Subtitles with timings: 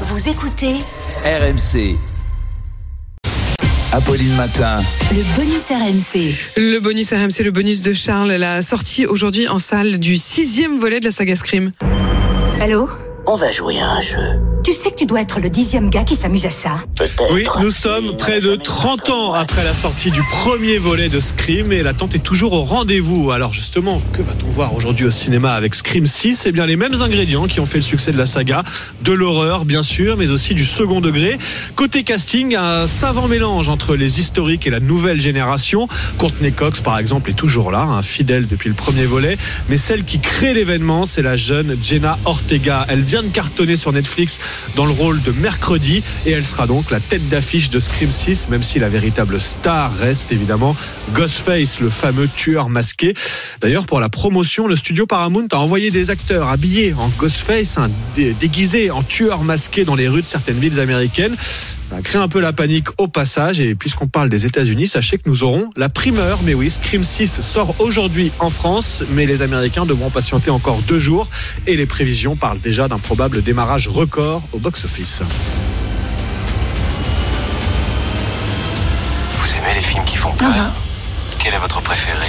[0.00, 0.74] Vous écoutez
[1.24, 1.96] RMC.
[3.92, 4.80] Apolline Matin.
[5.12, 6.34] le bonus RMC.
[6.56, 10.98] Le bonus RMC, le bonus de Charles, la sortie aujourd'hui en salle du sixième volet
[10.98, 11.70] de la saga Scream.
[12.60, 12.88] Allô?
[13.26, 14.40] On va jouer à un jeu.
[14.64, 16.78] Tu sais que tu dois être le dixième gars qui s'amuse à ça.
[17.30, 21.70] Oui, nous sommes près de 30 ans après la sortie du premier volet de Scream
[21.70, 23.30] et l'attente est toujours au rendez-vous.
[23.30, 27.02] Alors justement, que va-t-on voir aujourd'hui au cinéma avec Scream 6 Eh bien les mêmes
[27.02, 28.64] ingrédients qui ont fait le succès de la saga,
[29.02, 31.36] de l'horreur bien sûr, mais aussi du second degré.
[31.76, 35.88] Côté casting, un savant mélange entre les historiques et la nouvelle génération.
[36.16, 39.36] Courtney Cox par exemple est toujours là, un fidèle depuis le premier volet,
[39.68, 42.86] mais celle qui crée l'événement, c'est la jeune Jenna Ortega.
[42.88, 44.40] Elle vient de cartonner sur Netflix
[44.76, 46.02] dans le rôle de mercredi.
[46.26, 49.94] Et elle sera donc la tête d'affiche de Scream 6 même si la véritable star
[49.96, 50.76] reste évidemment
[51.14, 53.14] Ghostface le fameux tueur masqué.
[53.60, 57.90] D'ailleurs pour la promotion le studio Paramount a envoyé des acteurs habillés en Ghostface hein,
[58.16, 61.34] dé- déguisés en tueurs masqués dans les rues de certaines villes américaines.
[61.88, 63.60] Ça a créé un peu la panique au passage.
[63.60, 66.38] Et puisqu'on parle des États-Unis, sachez que nous aurons la primeur.
[66.42, 70.98] Mais oui, Scream 6 sort aujourd'hui en France, mais les Américains devront patienter encore deux
[70.98, 71.28] jours.
[71.66, 75.22] Et les prévisions parlent déjà d'un probable démarrage record au box-office.
[79.38, 80.54] Vous aimez les films qui font peur
[81.38, 82.28] Quel est votre préféré?